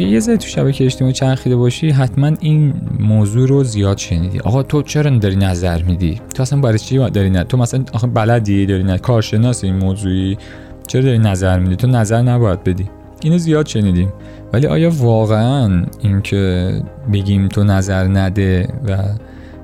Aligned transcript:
اگه 0.00 0.08
یه 0.08 0.20
ذره 0.20 0.36
تو 0.36 0.46
شبکه 0.46 0.84
اجتماعی 0.84 1.14
چرخیده 1.14 1.56
باشی 1.56 1.90
حتما 1.90 2.32
این 2.40 2.74
موضوع 3.00 3.48
رو 3.48 3.64
زیاد 3.64 3.98
شنیدی. 3.98 4.40
آقا 4.40 4.62
تو 4.62 4.82
چرا 4.82 5.18
داری 5.18 5.36
نظر 5.36 5.82
میدی؟ 5.82 6.20
تو 6.34 6.42
اصلا 6.42 6.60
برای 6.60 6.78
چی 6.78 6.98
داری 6.98 7.30
نه 7.30 7.44
تو 7.44 7.56
مثلا 7.56 7.84
آخه 7.92 8.06
بلدی 8.06 8.66
داری 8.66 8.82
نه 8.82 8.98
کارشناس 8.98 9.64
این 9.64 9.76
موضوعی؟ 9.76 10.38
چرا 10.86 11.02
داری 11.02 11.18
نظر 11.18 11.58
میدی؟ 11.58 11.76
تو 11.76 11.86
نظر 11.86 12.22
نباید 12.22 12.64
بدی. 12.64 12.90
اینو 13.22 13.38
زیاد 13.38 13.66
شنیدیم. 13.66 14.12
ولی 14.52 14.66
آیا 14.66 14.90
واقعا 14.90 15.86
اینکه 16.00 16.72
بگیم 17.12 17.48
تو 17.48 17.64
نظر 17.64 18.04
نده 18.04 18.68
و 18.88 18.96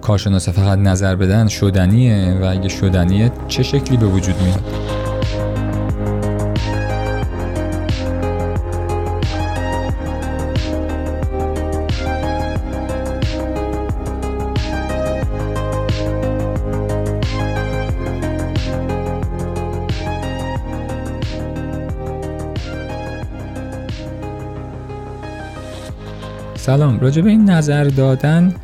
کارشناسا 0.00 0.52
فقط 0.52 0.78
نظر 0.78 1.16
بدن 1.16 1.48
شدنیه 1.48 2.38
و 2.42 2.44
اگه 2.44 2.68
شدنیه 2.68 3.32
چه 3.48 3.62
شکلی 3.62 3.96
به 3.96 4.06
وجود 4.06 4.34
میاد؟ 4.42 5.05
سلام. 26.66 27.00
راجع 27.00 27.22
به 27.22 27.30
این 27.30 27.50
نظر 27.50 27.84
دادن 27.84 28.54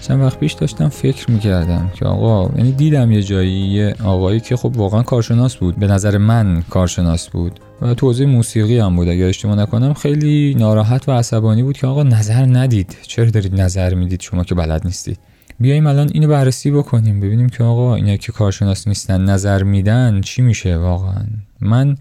چند 0.00 0.20
وقت 0.20 0.38
پیش 0.38 0.52
داشتم 0.52 0.88
فکر 0.88 1.30
می‌کردم 1.30 1.90
که 1.94 2.04
آقا 2.04 2.56
یعنی 2.56 2.72
دیدم 2.72 3.12
یه 3.12 3.22
جایی 3.22 3.52
یه 3.52 3.94
آقایی 4.04 4.40
که 4.40 4.56
خب 4.56 4.76
واقعا 4.76 5.02
کارشناس 5.02 5.56
بود 5.56 5.76
به 5.76 5.86
نظر 5.86 6.18
من 6.18 6.62
کارشناس 6.70 7.28
بود 7.28 7.60
و 7.82 7.94
توضیح 7.94 8.26
موسیقی 8.26 8.78
هم 8.78 8.96
بود. 8.96 9.08
اگر 9.08 9.26
اشتباه 9.26 9.54
نکنم 9.54 9.94
خیلی 9.94 10.54
ناراحت 10.58 11.08
و 11.08 11.12
عصبانی 11.12 11.62
بود 11.62 11.76
که 11.76 11.86
آقا 11.86 12.02
نظر 12.02 12.46
ندید. 12.46 12.96
چرا 13.02 13.30
دارید 13.30 13.60
نظر 13.60 13.94
می‌دید؟ 13.94 14.20
شما 14.20 14.44
که 14.44 14.54
بلد 14.54 14.82
نیستید. 14.84 15.18
بیایم 15.60 15.86
الان 15.86 16.10
اینو 16.14 16.28
بررسی 16.28 16.70
بکنیم 16.70 17.20
ببینیم 17.20 17.48
که 17.48 17.64
آقا 17.64 17.94
اینا 17.94 18.16
که 18.16 18.32
کارشناس 18.32 18.88
نیستن 18.88 19.24
نظر 19.24 19.62
میدن 19.62 20.20
چی 20.20 20.42
میشه 20.42 20.76
واقعا. 20.76 21.24
من 21.60 21.96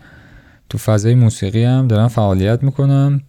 تو 0.70 0.78
فضای 0.78 1.16
موسیقی 1.16 1.64
هم 1.64 1.88
دارم 1.88 2.08
فعالیت 2.08 2.64
می‌کنم. 2.64 3.22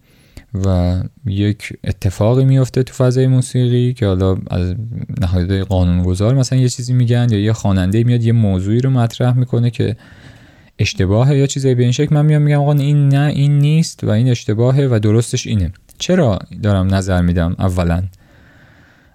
و 0.65 0.99
یک 1.25 1.73
اتفاقی 1.83 2.45
میفته 2.45 2.83
تو 2.83 2.93
فضای 2.93 3.27
موسیقی 3.27 3.93
که 3.93 4.05
حالا 4.05 4.37
از 4.51 4.75
نهادهای 5.21 5.63
قانونگذار 5.63 6.35
مثلا 6.35 6.59
یه 6.59 6.69
چیزی 6.69 6.93
میگن 6.93 7.27
یا 7.31 7.39
یه 7.39 7.53
خواننده 7.53 8.03
میاد 8.03 8.23
یه 8.23 8.31
موضوعی 8.31 8.79
رو 8.79 8.89
مطرح 8.89 9.37
می‌کنه 9.37 9.69
که 9.69 9.95
اشتباهه 10.79 11.37
یا 11.37 11.47
چیزی 11.47 11.75
به 11.75 11.83
این 11.83 11.91
شکل. 11.91 12.15
من 12.15 12.25
میام 12.25 12.41
میگم 12.41 12.59
آقا 12.59 12.73
این 12.73 13.09
نه 13.09 13.31
این 13.35 13.59
نیست 13.59 14.03
و 14.03 14.09
این 14.09 14.29
اشتباهه 14.29 14.87
و 14.91 14.99
درستش 14.99 15.47
اینه. 15.47 15.71
چرا 15.97 16.39
دارم 16.63 16.95
نظر 16.95 17.21
میدم 17.21 17.55
اولا؟ 17.59 18.03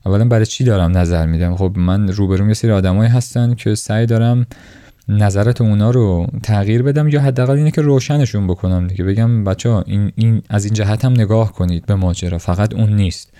اولا 0.06 0.24
برای 0.24 0.46
چی 0.46 0.64
دارم 0.64 0.98
نظر 0.98 1.26
میدم؟ 1.26 1.56
خب 1.56 1.72
من 1.76 2.08
روبروم 2.08 2.48
یه 2.48 2.54
سری 2.54 2.70
آدمایی 2.70 3.10
هستن 3.10 3.54
که 3.54 3.74
سعی 3.74 4.06
دارم 4.06 4.46
نظرت 5.08 5.60
اونا 5.60 5.90
رو 5.90 6.26
تغییر 6.42 6.82
بدم 6.82 7.08
یا 7.08 7.20
حداقل 7.20 7.56
اینه 7.56 7.70
که 7.70 7.82
روشنشون 7.82 8.46
بکنم 8.46 8.86
دیگه؟ 8.86 9.04
بگم 9.04 9.44
بچه 9.44 9.68
ها 9.68 9.84
این, 9.86 10.12
این 10.14 10.42
از 10.48 10.64
این 10.64 10.74
جهت 10.74 11.04
هم 11.04 11.12
نگاه 11.12 11.52
کنید 11.52 11.86
به 11.86 11.94
ماجرا. 11.94 12.38
فقط 12.38 12.74
اون 12.74 12.96
نیست. 12.96 13.32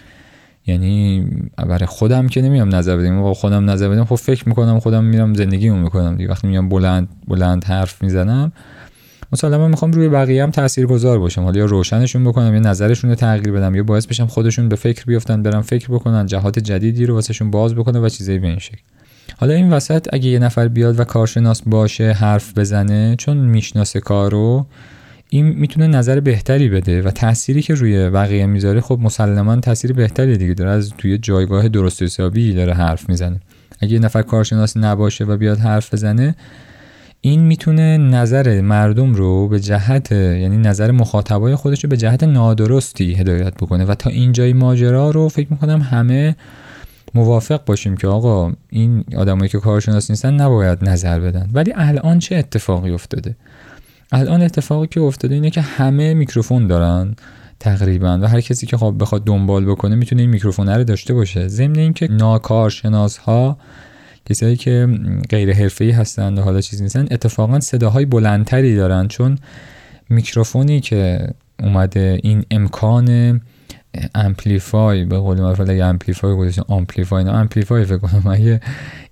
یعنی 0.67 1.27
برای 1.57 1.87
خودم 1.87 2.29
که 2.29 2.43
نمیام 2.43 2.75
نظر 2.75 2.97
بدم. 2.97 3.33
خودم 3.33 3.71
نظر 3.71 3.89
بدم 3.89 4.05
خب 4.05 4.15
فکر 4.15 4.49
می‌کنم 4.49 4.81
خودم 4.81 5.05
میرم 5.05 5.35
زندگیمو 5.35 5.77
می‌کنم 5.77 6.17
دیگه. 6.17 6.31
وقتی 6.31 6.49
میام 6.49 6.69
بلند 6.69 7.09
بلند 7.29 7.65
حرف 7.65 8.03
می‌زنم 8.03 8.53
من 9.43 9.71
می‌خوام 9.71 9.93
روی 9.93 10.09
بقیه 10.09 10.43
هم 10.43 10.51
تاثیرگذار 10.51 11.19
باشم. 11.19 11.43
حالا 11.43 11.59
یا 11.59 11.65
روشنشون 11.65 12.25
بکنم 12.25 12.55
یا 12.55 12.61
نظرشون 12.61 13.11
رو 13.11 13.17
تغییر 13.17 13.53
بدم 13.53 13.75
یا 13.75 13.83
باعث 13.83 14.07
بشم 14.07 14.27
خودشون 14.27 14.69
به 14.69 14.77
فکر 14.77 15.05
بیفتن 15.05 15.43
برم 15.43 15.63
فکر 15.63 15.89
بکنن 15.89 16.27
جهات 16.27 16.59
جدیدی 16.59 17.07
رو 17.07 17.15
واسهشون 17.15 17.51
باز 17.51 17.75
بکنه 17.75 18.01
و 18.01 18.09
چیزایی 18.09 18.39
به 18.39 18.47
این 18.47 18.59
شکل. 18.59 18.83
حالا 19.37 19.55
این 19.55 19.73
وسط 19.73 20.09
اگه 20.13 20.29
یه 20.29 20.39
نفر 20.39 20.69
بیاد 20.69 21.01
و 21.01 21.05
کارشناس 21.05 21.63
باشه 21.67 22.13
حرف 22.13 22.59
بزنه 22.59 23.17
چون 23.19 23.37
می‌شناسه 23.37 24.01
کارو 24.01 24.67
این 25.31 25.47
می‌تونه 25.47 25.87
نظر 25.87 26.21
بهتری 26.21 26.69
بده 26.69 27.03
و 27.03 27.11
تأثیری 27.11 27.63
که 27.63 27.75
روی 27.75 28.11
بقیه 28.11 28.47
می‌ذاره 28.47 28.81
خب 28.81 28.99
مسلما 29.03 29.57
تاثیر 29.57 29.93
بهتری 29.93 30.37
دیگه 30.37 30.55
داره. 30.55 30.71
از 30.71 30.93
توی 30.99 31.19
جایگاه 31.19 31.69
درست 31.69 32.03
حسابی 32.03 32.55
داره 32.55 32.75
حرف 32.75 33.09
می‌زنه. 33.09 33.41
اگه 33.81 33.93
یه 33.93 33.99
نفر 33.99 34.23
کارشناس 34.23 34.77
نباشه 34.77 35.25
و 35.25 35.37
بیاد 35.37 35.59
حرف 35.59 35.95
بزنه 35.95 36.35
این 37.21 37.41
می‌تونه 37.41 37.97
نظر 37.99 38.61
مردم 38.61 39.15
رو 39.15 39.49
به 39.49 39.61
جهت 39.61 40.13
یعنی 40.13 40.57
نظر 40.57 40.91
مخاطبای 40.91 41.55
خودش 41.55 41.85
رو 41.85 41.91
به 41.91 41.97
جهت 41.97 42.25
نادرستی 42.25 43.15
هدایت 43.15 43.55
بکنه. 43.55 43.85
و 43.85 43.95
تا 43.95 44.11
اینجای 44.11 44.53
ماجرا 44.53 45.11
رو 45.11 45.29
فکر 45.29 45.47
می‌کنم 45.51 45.81
همه 45.81 46.37
موافق 47.15 47.65
باشیم 47.65 47.97
که 47.97 48.07
آقا 48.07 48.53
این 48.71 49.05
آدمایی 49.17 49.49
که 49.49 49.59
کارشناس 49.59 50.11
نیستن 50.11 50.35
نباید 50.35 50.89
نظر 50.89 51.21
بدن. 51.21 51.51
ولی 51.53 51.73
الان 51.77 52.19
چه 52.19 52.37
اتفاقی 52.37 52.91
افتاده؟ 52.91 53.37
الان 54.13 54.43
اتفاقی 54.43 54.87
که 54.87 55.01
افتاده 55.01 55.35
اینه 55.35 55.51
که 55.51 55.61
همه 55.61 56.15
میکروفون 56.15 56.67
دارن 56.67 57.15
تقریبا 57.61 58.19
و 58.23 58.29
هر 58.29 58.41
کسی 58.41 58.67
که 58.67 58.77
خب 58.77 58.95
بخواد 58.99 59.25
دنبال 59.25 59.65
بکنه 59.65 59.95
می‌تونه 59.95 60.23
این 60.23 60.31
میکروفون 60.31 60.69
رو 60.69 60.85
داشته 60.85 61.15
باشه. 61.15 61.49
ضمن 61.49 61.79
اینکه 61.79 62.09
ناکارشناس 62.09 63.17
ها 63.17 63.59
کسایی 64.27 64.57
که 64.57 64.89
غیر 65.31 65.53
حرفه‌ای 65.53 65.91
هستن 65.91 66.39
و 66.39 66.43
حالا 66.43 66.61
چیزی 66.61 66.83
نیستن 66.83 67.07
اتفاقا 67.11 67.61
صداهای 67.61 68.05
بلندتری 68.05 68.77
دارن. 68.77 69.09
چون 69.09 69.39
میکروفونی 70.09 70.81
که 70.81 71.29
اومده 71.61 72.21
این 72.23 72.45
امکان 72.51 73.41
amplify 74.15 75.05
به 75.05 75.19
قول 75.19 75.41
معروف 75.41 75.61
اگه 75.61 75.85
amplify 75.85 76.37
گذاشتن 76.37 76.63
amplify 76.69 77.25
نه 77.25 77.31
amplify 77.31 77.85
فکر 77.85 77.99
کنم 77.99 78.27
اگه 78.27 78.61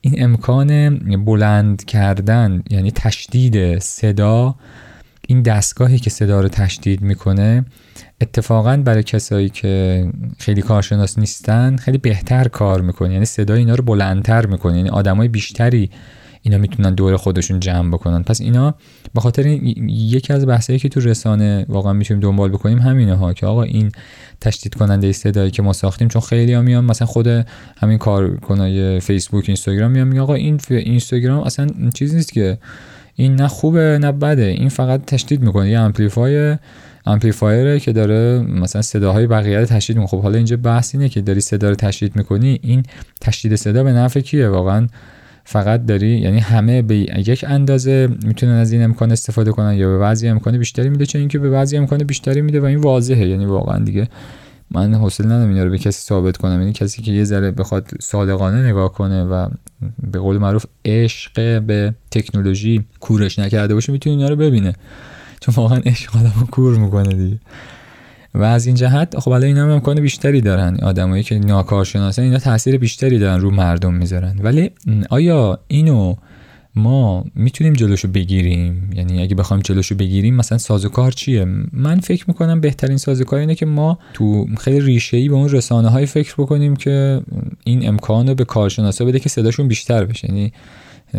این 0.00 0.24
امکان 0.24 0.98
بلند 1.24 1.84
کردن 1.84 2.62
یعنی 2.70 2.90
تشدید 2.90 3.78
صدا 3.78 4.54
این 5.28 5.42
دستگاهی 5.42 5.98
که 5.98 6.10
صدا 6.10 6.40
رو 6.40 6.48
تشدید 6.48 7.00
می‌کنه 7.00 7.64
اتفاقا 8.20 8.76
برای 8.76 9.02
کسایی 9.02 9.48
که 9.48 10.06
خیلی 10.38 10.62
کارشناس 10.62 11.18
نیستن 11.18 11.76
خیلی 11.76 11.98
بهتر 11.98 12.48
کار 12.48 12.80
می‌کنه. 12.80 13.12
یعنی 13.12 13.24
صدا 13.24 13.54
اینا 13.54 13.74
رو 13.74 13.84
بلندتر 13.84 14.46
می‌کنه. 14.46 14.76
یعنی 14.76 14.88
آدمای 14.88 15.28
بیشتری 15.28 15.90
اینا 16.42 16.58
می‌تونن 16.58 16.94
دور 16.94 17.16
خودشون 17.16 17.60
جمع 17.60 17.88
بکنن. 17.88 18.22
پس 18.22 18.40
اینا 18.40 18.74
به 19.14 19.20
خاطر 19.20 19.46
یکی 19.46 20.32
از 20.32 20.46
بحثایی 20.46 20.78
که 20.78 20.88
تو 20.88 21.00
رسانه 21.00 21.66
واقعا 21.68 21.92
می‌تونیم 21.92 22.20
دنبال 22.20 22.50
بکنیم 22.50 22.78
همینه 22.78 23.14
ها 23.14 23.32
که 23.32 23.46
آقا 23.46 23.62
این 23.62 23.92
تشدید 24.40 24.74
کننده 24.74 25.12
صدایی 25.12 25.50
که 25.50 25.62
ما 25.62 25.72
ساختیم 25.72 26.08
چون 26.08 26.22
خیلی 26.22 26.52
ها 26.52 26.62
میان 26.62 26.84
مثلا 26.84 27.06
خود 27.06 27.26
همین 27.76 27.98
کارکنای 27.98 29.00
فیسبوک 29.00 29.44
اینستاگرام 29.46 29.90
میان 29.90 30.08
میگه 30.08 30.20
آقا 30.20 30.34
این 30.34 30.60
اینستاگرام 30.70 31.42
اصلا 31.42 31.66
چیزی 31.94 32.16
نیست 32.16 32.32
که. 32.32 32.58
این 33.14 33.34
نه 33.34 33.48
خوبه 33.48 33.98
نه 34.00 34.12
بده. 34.12 34.44
این 34.44 34.68
فقط 34.68 35.04
تشدید 35.04 35.42
می‌کنه. 35.42 35.70
یه 35.70 35.78
amplify 35.78 36.56
amplifier 37.06 37.73
ه 37.73 37.80
که 37.80 37.92
داره 37.92 38.40
مثلا 38.40 38.82
صداهای 38.82 39.26
بقیه 39.26 39.58
رو 39.58 39.64
تشدید 39.64 39.96
می‌کنه. 39.96 40.10
خب 40.10 40.22
حالا 40.22 40.36
اینجا 40.36 40.56
بحث 40.56 40.94
اینه 40.94 41.08
که 41.08 41.20
داری 41.20 41.40
صدا 41.40 41.68
رو 41.68 41.74
تشدید 41.74 42.16
می‌کنی. 42.16 42.58
این 42.62 42.82
تشدید 43.20 43.54
صدا 43.54 43.84
به 43.84 43.92
نفع 43.92 44.20
کیه؟ 44.20 44.48
واقعا 44.48 44.86
فقط 45.44 45.86
داری 45.86 46.18
یعنی 46.18 46.38
همه 46.38 46.82
به 46.82 46.96
یک 46.96 47.44
اندازه 47.48 48.08
می‌تونن 48.24 48.52
از 48.52 48.72
این 48.72 48.82
امکان 48.82 49.12
استفاده 49.12 49.52
کنن 49.52 49.74
یا 49.74 49.88
به 49.88 49.98
بعضی 49.98 50.28
امکان 50.28 50.58
بیشتری 50.58 50.88
میده 50.88 51.06
چون 51.06 51.18
اینکه 51.18 51.38
به 51.38 51.50
بعضی 51.50 51.76
امکان 51.76 51.98
بیشتری 51.98 52.40
میده 52.40 52.60
و 52.60 52.64
این 52.64 52.78
واضحه. 52.78 53.28
یعنی 53.28 53.44
واقعا 53.44 53.78
دیگه 53.78 54.08
من 54.70 54.94
حوصله 54.94 55.26
ندارم 55.26 55.48
اینا 55.48 55.64
رو 55.64 55.70
به 55.70 55.78
کسی 55.78 56.06
ثابت 56.06 56.36
کنم. 56.36 56.60
یعنی 56.60 56.72
کسی 56.72 57.02
که 57.02 57.12
یه 57.12 57.24
ذره 57.24 57.50
بخواد 57.50 57.90
صادقانه 58.00 58.66
نگاه 58.66 58.92
کنه 58.92 59.24
و 59.24 59.48
به 60.12 60.18
قول 60.18 60.38
معروف 60.38 60.64
عشق 60.84 61.62
به 61.62 61.94
تکنولوژی 62.10 62.84
کورش 63.00 63.38
نکرده 63.38 63.74
باشه 63.74 63.92
می‌تونه 63.92 64.16
اینا 64.16 64.28
رو 64.28 64.36
ببینه. 64.36 64.72
چون 65.40 65.54
واقعا 65.54 65.78
عشق 65.78 66.16
آدمو 66.16 66.46
کور 66.50 66.78
می‌کنه 66.78 67.14
دیگه. 67.14 67.38
و 68.34 68.42
از 68.42 68.66
این 68.66 68.76
جهت 68.76 69.18
خب 69.18 69.30
حالا 69.30 69.46
اینا 69.46 69.62
هم 69.62 69.70
امکان 69.70 70.00
بیشتری 70.00 70.40
دارن. 70.40 70.76
آدمایی 70.82 71.22
که 71.22 71.38
ناکارشناسن 71.38 72.22
اینا 72.22 72.38
تاثیر 72.38 72.78
بیشتری 72.78 73.18
دارن 73.18 73.40
رو 73.40 73.50
مردم 73.50 73.94
می‌ذارن. 73.94 74.38
ولی 74.42 74.70
آیا 75.10 75.58
اینو 75.68 76.14
ما 76.74 77.24
می‌تونیم 77.34 77.72
جلوشو 77.72 78.08
بگیریم؟ 78.08 78.90
یعنی 78.94 79.22
اگه 79.22 79.34
بخوایم 79.34 79.62
جلوشو 79.62 79.94
بگیریم 79.94 80.34
مثلا 80.34 80.58
سازوکار 80.58 81.12
چیه؟ 81.12 81.46
من 81.72 82.00
فکر 82.00 82.24
می‌کنم 82.28 82.60
بهترین 82.60 82.96
سازوکار 82.96 83.38
اینه 83.38 83.54
که 83.54 83.66
ما 83.66 83.98
تو 84.12 84.46
خیلی 84.58 84.80
ریشه 84.80 85.16
ای 85.16 85.28
به 85.28 85.34
اون 85.34 85.48
رسانه 85.48 85.88
های 85.88 86.06
فکر 86.06 86.34
بکنیم 86.38 86.76
که 86.76 87.20
این 87.64 87.88
امکان 87.88 88.28
رو 88.28 88.34
به 88.34 88.44
کارشناسا 88.44 89.04
بده 89.04 89.20
که 89.20 89.28
صداشون 89.28 89.68
بیشتر 89.68 90.04
بشه. 90.04 90.28
یعنی 90.28 90.52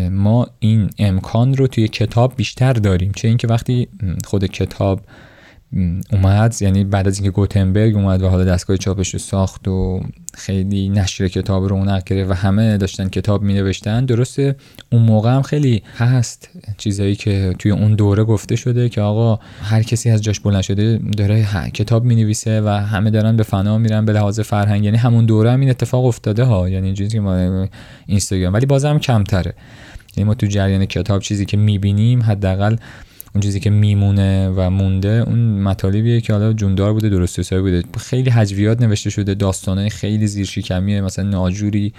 ما 0.10 0.48
این 0.60 0.90
امکان 1.00 1.54
رو 1.54 1.68
توی 1.68 1.88
کتاب 1.88 2.34
بیشتر 2.36 2.74
داریم. 2.74 3.12
چه 3.16 3.28
اینکه 3.28 3.48
وقتی 3.48 3.88
خود 4.26 4.46
کتاب 4.46 5.02
اومد. 6.12 6.56
یعنی 6.62 6.84
بعد 6.84 7.08
از 7.08 7.18
اینکه 7.18 7.32
گوتنبرگ 7.32 7.96
اومد 7.96 8.22
و 8.22 8.30
حالا 8.30 8.44
دستگاه 8.44 8.78
چاپش 8.78 9.14
رو 9.14 9.20
ساخت 9.20 9.68
و 9.68 10.02
خیلی 10.34 10.90
نشر 10.90 11.28
کتاب 11.28 11.64
رو 11.64 11.76
اون 11.76 12.00
گرفت 12.06 12.32
و 12.32 12.34
همه 12.34 12.78
داشتن 12.78 13.10
کتاب 13.10 13.42
می 13.42 13.54
نوشتن 13.54 14.06
درسته 14.06 14.56
اون 14.92 15.02
موقع 15.02 15.32
هم 15.32 15.42
خیلی 15.42 15.84
هست 15.98 16.50
چیزایی 16.78 17.16
که 17.16 17.56
توی 17.60 17.72
اون 17.72 17.96
دوره 17.96 18.24
گفته 18.24 18.56
شده 18.56 18.90
که 18.90 19.02
آقا 19.02 19.40
هر 19.64 19.84
کسی 19.84 20.10
از 20.10 20.22
جاش 20.22 20.40
بلند 20.40 20.62
شده 20.62 21.00
داره 21.18 21.48
کتاب 21.74 22.04
می 22.04 22.16
نویسه 22.16 22.62
و 22.62 22.68
همه 22.68 23.10
دارن 23.10 23.38
به 23.38 23.44
فنا 23.44 23.78
میرن 23.78 24.06
به 24.06 24.14
لحاظ 24.14 24.40
فرهنگ. 24.40 24.84
یعنی 24.84 24.98
همون 24.98 25.26
دوره 25.26 25.52
هم 25.52 25.60
این 25.60 25.70
اتفاق 25.70 26.06
افتاده 26.06 26.44
ها. 26.44 26.70
یعنی 26.70 26.86
اینجوری 26.86 27.10
که 27.10 27.20
ما 27.20 27.68
اینستاگرام 28.06 28.54
ولی 28.54 28.66
بازم 28.66 29.00
کمتره. 29.00 29.54
یعنی 30.18 30.28
ما 30.28 30.34
تو 30.34 30.46
جریان 30.46 30.86
کتاب 30.86 31.22
چیزی 31.22 31.46
که 31.46 31.58
می‌بینیم 31.58 32.24
حداقل 32.24 32.76
اون 33.36 33.42
چیزی 33.42 33.60
که 33.60 33.70
میمونه 33.70 34.50
و 34.50 34.70
مونده 34.70 35.24
اون 35.28 35.62
مطالبیه 35.62 36.22
که 36.22 36.34
حالا 36.34 36.54
جوندار 36.54 36.94
بوده 36.94 37.10
درست 37.10 37.40
حسابی 37.40 37.62
بوده. 37.62 37.84
خیلی 37.98 38.30
حجویات 38.30 38.82
نوشته 38.82 39.10
شده 39.10 39.34
داستانه 39.34 39.90
خیلی 39.90 40.28
زیر 40.28 40.46
شکمیه 40.46 41.02
مثلا 41.02 41.30
ناجوری 41.30 41.94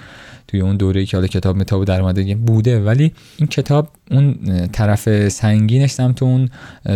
توی 0.49 0.61
اون 0.61 0.77
دوره 0.77 1.05
که 1.05 1.17
حالا 1.17 1.27
کتاب 1.27 1.57
متاب 1.57 1.85
در 1.85 2.01
اومده 2.01 2.35
بوده. 2.35 2.81
ولی 2.81 3.13
این 3.37 3.47
کتاب 3.47 3.89
اون 4.11 4.39
طرف 4.73 5.29
سنگینش 5.29 5.91
سمت 5.91 6.23
اون 6.23 6.49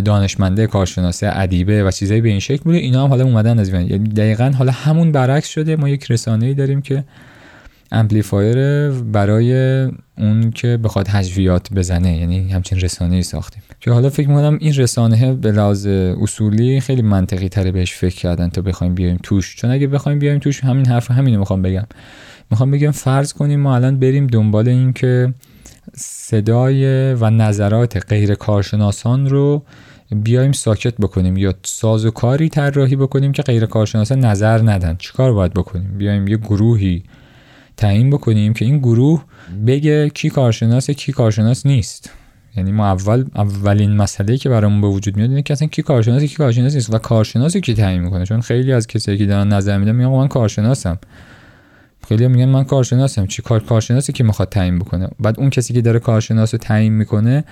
دانشمنده 0.04 0.66
کارشناسی 0.66 1.26
ادیبه 1.26 1.84
و 1.84 1.90
چیزایی 1.90 2.20
به 2.20 2.28
این 2.28 2.40
شکل 2.40 2.62
بوده. 2.64 2.78
اینا 2.78 3.04
هم 3.04 3.08
حالا 3.08 3.24
اومدن 3.24 3.58
از 3.58 3.68
یعنی 3.68 3.98
دقیقا 3.98 4.52
حالا 4.58 4.72
همون 4.72 5.12
برعکس 5.12 5.48
شده. 5.48 5.76
ما 5.76 5.88
یک 5.88 6.10
رسانه 6.10 6.46
ای 6.46 6.54
داریم 6.54 6.82
که 6.82 7.04
amplifier 7.92 8.90
برای 8.90 9.88
اون 10.18 10.50
که 10.50 10.76
بخواد 10.76 11.08
هجویات 11.08 11.72
بزنه 11.72 12.16
یعنی 12.16 12.48
همچین 12.50 12.80
رسانه 12.80 13.16
ای 13.16 13.22
ساختیم. 13.22 13.62
که 13.80 13.90
حالا 13.90 14.10
فکر 14.10 14.28
می‌کنم 14.28 14.58
این 14.60 14.74
رسانه 14.74 15.34
به 15.34 15.52
لحاظ 15.52 15.86
اصولی 16.20 16.80
خیلی 16.80 17.02
منطقی 17.02 17.48
تره 17.48 17.70
بهش 17.70 17.92
فکر 17.92 18.16
کردن 18.16 18.48
تا 18.48 18.62
بخوایم 18.62 18.94
بیایم 18.94 19.18
توش. 19.22 19.56
چون 19.56 19.70
اگه 19.70 19.86
بخوایم 19.86 20.18
بیایم 20.18 20.38
توش 20.38 20.64
همین 20.64 20.86
حرف 20.86 21.10
همینو 21.10 21.38
می‌خوام 21.38 21.62
بگم. 21.62 21.86
می‌خوام 22.50 22.70
بگم 22.70 22.90
فرض 22.90 23.32
کنیم 23.32 23.60
ما 23.60 23.74
الان 23.74 23.98
بریم 23.98 24.26
دنبال 24.26 24.68
این 24.68 24.92
که 24.92 25.34
صدای 25.96 27.14
و 27.14 27.30
نظرات 27.30 28.08
غیر 28.08 28.34
کارشناسان 28.34 29.28
رو 29.28 29.62
بیایم 30.10 30.52
ساکت 30.52 30.96
بکنیم 30.96 31.36
یا 31.36 31.54
ساز 31.64 32.06
و 32.06 32.10
کاری 32.10 32.48
طراحی 32.48 32.96
بکنیم 32.96 33.32
که 33.32 33.42
غیر 33.42 33.66
کارشناسان 33.66 34.24
نظر 34.24 34.62
ندن. 34.62 34.96
چیکار 34.98 35.32
باید 35.32 35.54
بکنیم؟ 35.54 35.98
بیایم 35.98 36.28
یه 36.28 36.36
گروهی 36.36 37.02
تعیین 37.78 38.10
بکنیم 38.10 38.52
که 38.52 38.64
این 38.64 38.78
گروه 38.78 39.24
بگه 39.66 40.08
کی 40.08 40.30
کارشناس 40.30 40.90
کی 40.90 41.12
کارشناس 41.12 41.66
نیست. 41.66 42.10
یعنی 42.56 42.72
ما 42.72 42.86
اول 42.86 43.24
اولین 43.34 43.96
مسئله 43.96 44.36
که 44.36 44.48
برامون 44.48 44.80
به 44.80 44.86
وجود 44.86 45.16
میاد 45.16 45.30
اینه 45.30 45.42
که 45.42 45.52
اصلا 45.52 45.68
کی 45.68 45.82
کارشناس 45.82 46.22
کی 46.22 46.36
کارشناس 46.36 46.74
نیست 46.74 46.94
و 46.94 46.98
کارشناسی 46.98 47.60
کی 47.60 47.74
تعیین 47.74 48.02
می‌کنه؟ 48.02 48.26
چون 48.26 48.40
خیلی 48.40 48.72
از 48.72 48.86
کسایی 48.86 49.18
که 49.18 49.26
دارن 49.26 49.48
نظر 49.48 49.78
میدن 49.78 49.92
میگن 49.92 50.08
من 50.08 50.28
کارشناسم. 50.28 50.98
خیلی 52.08 52.28
میگن 52.28 52.48
من 52.48 52.64
کارشناسم. 52.64 53.26
چی 53.26 53.42
کار 53.42 53.60
کارشناسی 53.60 54.12
که 54.12 54.24
می‌خواد 54.24 54.48
تعیین 54.48 54.78
بکنه؟ 54.78 55.08
بعد 55.20 55.40
اون 55.40 55.50
کسی 55.50 55.74
که 55.74 55.80
داره 55.80 55.98
کارشناس 55.98 56.54
رو 56.54 56.58
تعیین 56.58 56.92
می‌کنه 56.92 57.44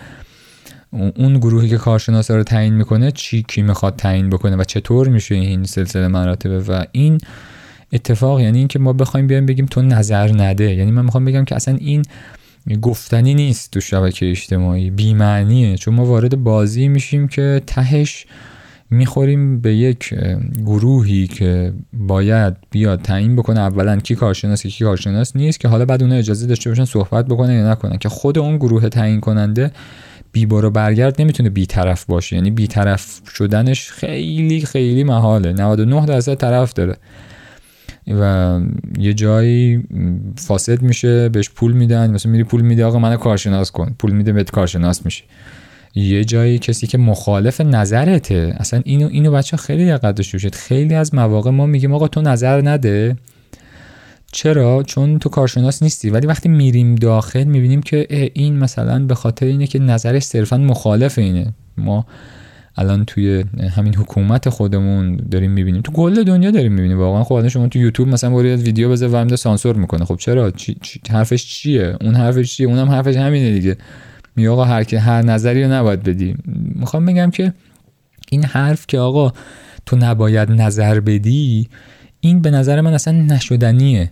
اون 0.92 1.38
گروهی 1.38 1.68
که 1.68 1.76
کارشناس 1.76 2.30
رو 2.30 2.42
تعیین 2.42 2.74
می‌کنه 2.74 3.10
چی 3.10 3.42
کی 3.48 3.62
می‌خواد 3.62 3.96
تعیین 3.96 4.30
بکنه 4.30 4.56
و 4.56 4.64
چطور 4.64 5.08
میشه 5.08 5.34
این 5.34 5.64
سلسله 5.64 6.08
مراتبه؟ 6.08 6.60
و 6.60 6.84
این 6.92 7.18
اتفاق 7.92 8.40
یعنی 8.40 8.58
اینکه 8.58 8.78
ما 8.78 8.92
بخوایم 8.92 9.26
بیایم 9.26 9.46
بگیم 9.46 9.66
تو 9.66 9.82
نظر 9.82 10.42
نده. 10.42 10.74
یعنی 10.74 10.90
من 10.90 11.04
می‌خوام 11.04 11.24
بگم 11.24 11.44
که 11.44 11.54
اصلا 11.54 11.76
این 11.80 12.02
گفتنی 12.82 13.34
نیست 13.34 13.70
تو 13.70 13.80
شبکه 13.80 14.30
اجتماعی 14.30 14.90
بیمعنیه. 14.90 15.76
چون 15.76 15.94
ما 15.94 16.04
وارد 16.04 16.42
بازی 16.44 16.88
میشیم 16.88 17.28
که 17.28 17.62
تهش 17.66 18.26
می‌خوریم 18.90 19.60
به 19.60 19.74
یک 19.74 20.14
گروهی 20.64 21.26
که 21.26 21.72
باید 21.92 22.54
بیاد 22.70 23.02
تعیین 23.02 23.36
بکنه 23.36 23.60
اولا 23.60 23.96
کی 23.96 24.14
کارشناس 24.14 24.66
کی 24.66 24.84
کارشناس 24.84 25.36
نیست 25.36 25.60
که 25.60 25.68
حالا 25.68 25.84
بعد 25.84 26.02
اون 26.02 26.12
اجازه 26.12 26.46
داشته 26.46 26.70
باشن 26.70 26.84
صحبت 26.84 27.26
بکنه 27.26 27.54
یا 27.54 27.70
نکنن. 27.72 27.98
که 27.98 28.08
خود 28.08 28.38
اون 28.38 28.56
گروه 28.56 28.88
تعیین 28.88 29.20
کننده 29.20 29.70
بی 30.32 30.46
و 30.46 30.70
برگرد 30.70 31.20
نمی‌تونه 31.20 31.50
بیطرف 31.50 32.04
باشه. 32.04 32.36
یعنی 32.36 32.50
بیطرف 32.50 33.20
شدنش 33.34 33.90
خیلی 33.90 34.60
خیلی 34.60 35.04
محاله. 35.04 35.52
99 35.52 36.06
درصد 36.06 36.34
طرف 36.34 36.72
داره. 36.72 36.96
و 38.08 38.60
یه 38.98 39.14
جایی 39.14 39.82
فاسد 40.36 40.82
میشه 40.82 41.28
بهش 41.28 41.50
پول 41.50 41.72
میدن 41.72 42.10
مثلا 42.10 42.32
میری 42.32 42.44
پول 42.44 42.60
میده 42.60 42.84
آقا 42.84 42.98
منو 42.98 43.16
کارشناس 43.16 43.70
کن. 43.70 43.94
پول 43.98 44.12
میده 44.12 44.32
بهت 44.32 44.50
کارشناس 44.50 45.04
میشه. 45.04 45.24
یه 45.94 46.24
جایی 46.24 46.58
کسی 46.58 46.86
که 46.86 46.98
مخالف 46.98 47.60
نظرته. 47.60 48.54
اصلا 48.58 48.82
اینو 48.84 49.08
اینو 49.12 49.30
بچه 49.30 49.56
خیلی 49.56 49.86
دقت 49.86 50.14
داشته 50.14 50.50
خیلی 50.50 50.94
از 50.94 51.14
مواقع 51.14 51.50
ما 51.50 51.66
میگیم 51.66 51.94
آقا 51.94 52.08
تو 52.08 52.20
نظر 52.20 52.62
نده. 52.62 53.16
چرا؟ 54.32 54.82
چون 54.82 55.18
تو 55.18 55.28
کارشناس 55.28 55.82
نیستی. 55.82 56.10
ولی 56.10 56.26
وقتی 56.26 56.48
میریم 56.48 56.94
داخل 56.94 57.44
می‌بینیم 57.44 57.82
که 57.82 58.30
این 58.34 58.58
مثلا 58.58 59.06
به 59.06 59.14
خاطر 59.14 59.46
اینه 59.46 59.66
که 59.66 59.78
نظرش 59.78 60.22
صرفا 60.22 60.56
مخالف 60.56 61.18
اینه. 61.18 61.54
ما 61.76 62.06
الان 62.76 63.04
توی 63.04 63.44
همین 63.76 63.94
حکومت 63.94 64.48
خودمون 64.48 65.16
داریم 65.16 65.50
می‌بینیم. 65.50 65.82
تو 65.82 65.92
کل 65.92 66.24
دنیا 66.24 66.50
داریم 66.50 66.72
می‌بینیم. 66.72 66.98
واقعا 66.98 67.24
خب 67.24 67.48
شما 67.48 67.68
تو 67.68 67.78
یوتیوب 67.78 68.08
مثلا 68.08 68.30
برید 68.30 68.60
ویدیو 68.60 68.90
بذار 68.90 69.26
و 69.32 69.36
سانسور 69.36 69.76
می‌کنه. 69.76 70.04
خب 70.04 70.16
چرا؟ 70.16 70.50
چی، 70.50 70.76
چی، 70.82 71.00
حرفش 71.10 71.46
چیه؟ 71.46 71.96
اون 72.00 72.14
حرفش 72.14 72.56
چیه؟ 72.56 72.66
اونم 72.66 72.90
حرفش 72.90 73.16
همینه 73.16 73.52
دیگه. 73.52 73.76
می 74.36 74.48
آقا 74.48 74.64
هر 74.64 74.84
که 74.84 74.98
هر 74.98 75.22
نظری 75.22 75.64
رو 75.64 75.72
نباید 75.72 76.02
بدی. 76.02 76.36
می‌خوام 76.74 77.06
بگم 77.06 77.30
که 77.30 77.52
این 78.30 78.44
حرف 78.44 78.86
که 78.86 78.98
آقا 78.98 79.32
تو 79.86 79.96
نباید 79.96 80.52
نظر 80.52 81.00
بدی 81.00 81.68
این 82.20 82.42
به 82.42 82.50
نظر 82.50 82.80
من 82.80 82.94
اصلا 82.94 83.14
نشدنیه. 83.14 84.10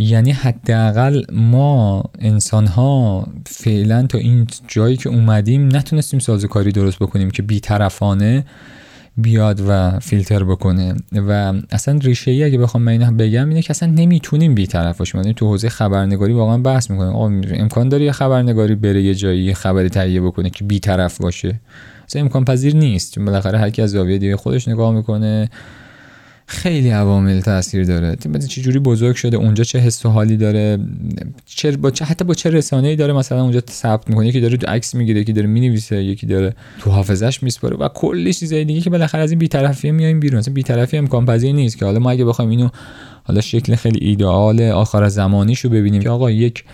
یعنی 0.00 0.32
حداقل 0.32 1.22
ما 1.32 2.04
انسان 2.18 2.66
ها 2.66 3.26
فعلا 3.46 4.06
تا 4.06 4.18
این 4.18 4.46
جایی 4.68 4.96
که 4.96 5.08
اومدیم 5.08 5.76
نتونستیم 5.76 6.20
سازوکاری 6.20 6.72
درست 6.72 6.98
بکنیم 6.98 7.30
که 7.30 7.42
بیطرفانه 7.42 8.44
بیاد 9.16 9.62
و 9.68 9.98
فیلتر 10.00 10.44
بکنه. 10.44 10.94
و 11.12 11.54
اصلا 11.70 11.98
ریشه 12.02 12.30
ای 12.30 12.44
اگه 12.44 12.58
بخوام 12.58 12.82
من 12.82 12.92
اینو 12.92 13.12
بگم 13.12 13.48
اینه 13.48 13.62
که 13.62 13.70
اصلا 13.70 13.90
نمی‌تونیم 13.90 14.54
بیطرف 14.54 14.98
باشیم 14.98 15.20
یعنی 15.20 15.34
تو 15.34 15.46
حوزه 15.46 15.68
خبرنگاری 15.68 16.32
واقعا 16.32 16.58
بحث 16.58 16.90
می‌کنیم. 16.90 17.12
آقا 17.12 17.26
امکان 17.54 17.88
داره 17.88 18.04
یه 18.04 18.12
خبرنگاری 18.12 18.74
بره 18.74 19.02
یه 19.02 19.14
جایی 19.14 19.44
یه 19.44 19.54
خبری 19.54 19.88
تهیه 19.88 20.20
بکنه 20.20 20.50
که 20.50 20.64
بیطرف 20.64 21.18
باشه؟ 21.18 21.60
اصلا 22.08 22.22
امکان 22.22 22.44
پذیر 22.44 22.76
نیست. 22.76 23.14
چون 23.14 23.24
بالاخره 23.24 23.58
هر 23.58 23.70
کی 23.70 23.82
از 23.82 23.90
زاویه 23.90 24.18
دیگه 24.18 24.36
خودش 24.36 24.68
نگاه 24.68 24.92
می‌کنه. 24.94 25.50
خیلی 26.50 26.90
عوامل 26.90 27.40
تاثیر 27.40 27.84
داره. 27.84 28.16
چه 28.48 28.60
جوری 28.62 28.78
بزرگ 28.78 29.16
شده 29.16 29.36
اونجا 29.36 29.64
چه 29.64 29.78
حس 29.78 30.06
و 30.06 30.08
حالی 30.08 30.36
داره 30.36 30.78
چه 31.46 31.76
با 31.76 31.90
چه 31.90 32.04
حتی 32.04 32.24
با 32.24 32.34
چه 32.34 32.50
رسانه 32.50 32.88
ای 32.88 32.96
داره 32.96 33.12
مثلا 33.12 33.42
اونجا 33.42 33.62
ثبت 33.70 34.08
می‌کنه. 34.08 34.26
یکی 34.26 34.40
داره 34.40 34.58
عکس 34.68 34.94
می‌گیره 34.94 35.20
یکی 35.20 35.32
داره 35.32 35.46
می‌نویسه 35.46 36.02
یکی 36.04 36.26
داره 36.26 36.54
تو 36.78 36.90
حافظش 36.90 37.42
میسپاره 37.42 37.76
و 37.76 37.88
کلی 37.88 38.32
چیزای 38.32 38.64
دیگه 38.64 38.80
که 38.80 38.90
بالاخره 38.90 39.22
از 39.22 39.30
این 39.30 39.38
بی‌طرفی 39.38 39.90
میایم 39.90 40.20
بیرون. 40.20 40.38
مثلا 40.38 40.54
بی‌طرفی 40.54 40.96
امکان 40.96 41.26
پذیر 41.26 41.52
نیست 41.52 41.78
که 41.78 41.84
حالا 41.84 41.98
ما 41.98 42.10
اگه 42.10 42.24
بخوایم 42.24 42.50
اینو 42.50 42.68
حالا 43.24 43.40
شکل 43.40 43.74
خیلی 43.74 44.06
ایدئال 44.06 44.62
آخر 44.62 45.08
زمانیشو 45.08 45.68
ببینیم 45.68 46.02
که 46.02 46.10
آقا 46.10 46.30
یک 46.30 46.64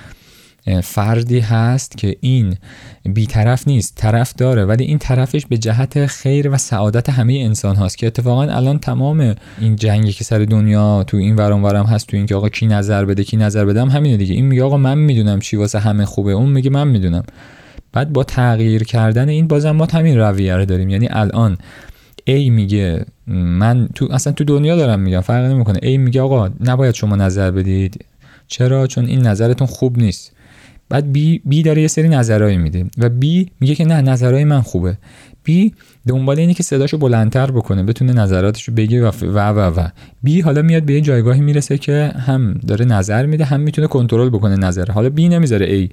فردی 0.83 1.41
هست 1.41 1.97
که 1.97 2.17
این 2.21 2.57
بیطرف 3.05 3.69
نیست 3.69 3.95
طرف 3.95 4.35
داره 4.35 4.65
ولی 4.65 4.85
این 4.85 4.99
طرفش 4.99 5.47
به 5.47 5.59
جهت 5.59 6.07
خیر 6.07 6.51
و 6.51 6.57
سعادت 6.57 7.11
همه 7.11 7.33
انسان 7.33 7.77
هاست 7.77 7.99
که 7.99 8.07
اتفاقا 8.07 8.43
الان 8.43 8.79
تمام 8.79 9.35
این 9.61 9.77
جنگی 9.77 10.13
که 10.13 10.25
سر 10.25 10.39
دنیا 10.39 11.05
تو 11.07 11.17
این 11.17 11.37
ورم 11.37 11.65
ورم 11.65 11.87
هست 11.87 12.07
تو 12.07 12.17
این 12.17 12.27
که 12.27 12.35
آقا 12.35 12.49
کی 12.49 12.67
نظر 12.67 13.05
بده 13.05 13.25
کی 13.25 13.37
نظر 13.37 13.65
بدم 13.65 13.89
همینه 13.89 14.17
دیگه. 14.17 14.35
این 14.35 14.47
میگه 14.47 14.63
آقا 14.65 14.77
من 14.77 14.99
می‌دونم 14.99 15.41
چی 15.41 15.57
واسه 15.57 15.79
همه 15.79 16.05
خوبه 16.05 16.33
اون 16.33 16.51
میگه 16.51 16.71
من 16.71 16.89
می‌دونم. 16.89 17.23
بعد 17.93 18.13
با 18.13 18.25
تغییر 18.25 18.85
کردن 18.85 19.29
این 19.29 19.49
بازم 19.49 19.71
ما 19.71 19.87
همین 19.93 20.19
رویه 20.19 20.57
رو 20.57 20.65
داریم. 20.65 20.91
یعنی 20.91 21.09
الان 21.11 21.59
ای 22.25 22.51
میگه 22.51 23.05
من 23.27 23.89
تو 23.95 24.09
اصلا 24.11 24.33
تو 24.33 24.45
دنیا 24.45 24.77
دارم 24.77 25.01
میگم 25.01 25.21
فرق 25.21 25.45
نمی‌کنه. 25.45 25.79
ای 25.83 25.99
میگه 25.99 26.21
آقا 26.21 26.49
نباید 26.61 26.95
شما 26.95 27.17
نظر 27.17 27.51
بدید. 27.51 28.05
چرا؟ 28.49 28.87
چون 28.87 29.07
این 29.07 29.27
نظرتون 29.27 29.67
خوب 29.67 29.99
نیست. 29.99 30.36
بعد 30.89 31.13
بی 31.13 31.41
بی 31.45 31.63
داره 31.63 31.83
یه 31.83 31.89
سری 31.89 32.09
نظرهایی 32.09 32.57
میده 32.57 32.87
و 32.99 33.09
بی 33.09 33.51
میگه 33.61 33.75
که 33.75 33.85
نه 33.85 34.01
نظرهای 34.01 34.45
من 34.45 34.61
خوبه. 34.61 34.99
بی 35.45 35.73
دنبال 36.09 36.39
اینه 36.39 36.55
که 36.55 36.63
صداشو 36.63 36.99
بلندتر 36.99 37.51
بکنه 37.51 37.83
بتونه 37.83 38.13
نظراتشو 38.13 38.73
بگه 38.73 39.09
و 39.09 39.11
و 39.23 39.39
و 39.39 39.81
و. 39.81 39.89
بی 40.23 40.41
حالا 40.41 40.63
میاد 40.63 40.83
به 40.83 40.95
یه 40.95 41.01
جایگاهی 41.01 41.41
می‌رسه 41.41 41.79
که 41.79 42.13
هم 42.17 42.55
داره 42.55 42.85
نظر 42.85 43.27
میده 43.27 43.45
هم 43.45 43.61
می‌تونه 43.61 43.89
کنترل 43.89 44.31
بکنه 44.31 44.57
نظر 44.57 44.91
حالا 44.91 45.11
بی 45.11 45.29
نمی‌ذاره 45.29 45.67
ای 45.67 45.89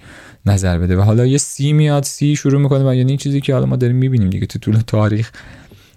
نظر 0.45 0.77
بده 0.77 0.95
و 0.97 1.01
حالا 1.01 1.25
یه 1.25 1.37
سی 1.37 1.73
میاد 1.73 2.03
سی 2.03 2.35
شروع 2.35 2.61
می‌کنه 2.61 2.89
و 2.89 2.95
یعنی 2.95 3.17
چیزی 3.17 3.41
که 3.41 3.53
حالا 3.53 3.65
ما 3.65 3.75
داریم 3.75 3.95
می‌بینیم 3.95 4.29
دیگه 4.29 4.45
تو 4.45 4.59
طول 4.59 4.77
تاریخ 4.87 5.31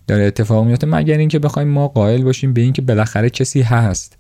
داره 0.07 0.25
اتفاق 0.25 0.67
میفته 0.67 0.87
مگر 0.87 1.19
اینکه 1.19 1.39
بخوایم 1.39 1.69
ما 1.69 1.89
قائل 1.89 2.23
باشیم 2.23 2.53
به 2.53 2.61
اینکه 2.61 2.83
بالاخره 2.83 3.31
کسی 3.31 3.63
هست. 3.63 4.16